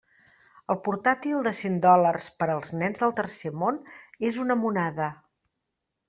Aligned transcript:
El 0.73 0.77
portàtil 0.85 1.43
de 1.47 1.51
cent 1.57 1.75
dòlars 1.83 2.29
per 2.39 2.47
als 2.53 2.71
nens 2.83 3.01
del 3.03 3.13
tercer 3.19 3.51
món 3.65 3.77
és 4.31 4.39
una 4.45 4.57
monada. 4.63 5.11